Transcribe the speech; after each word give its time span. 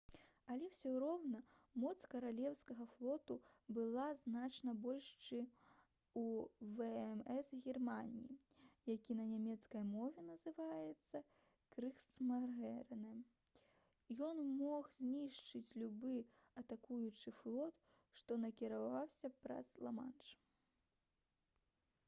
але 0.51 0.67
ўсё 0.67 0.91
роўна 1.01 1.39
моц 1.81 2.05
каралеўскага 2.11 2.85
флоту 2.93 3.35
была 3.77 4.05
значна 4.21 4.71
больш 4.85 5.09
чым 5.25 5.49
у 6.21 6.23
вмс 6.69 7.51
германіі 7.67 8.39
які 8.93 9.17
на 9.19 9.27
нямецкай 9.33 9.83
мове 9.89 10.23
называецца 10.31 11.21
«крыгсмарынэ»: 11.75 12.73
ён 14.31 14.41
мог 14.63 14.89
знішчыць 15.01 15.71
любы 15.83 16.15
атакуючы 16.63 17.37
флот 17.41 17.85
што 18.21 18.41
накіроўваўся 18.47 19.35
праз 19.43 19.73
ла-манш 19.89 20.37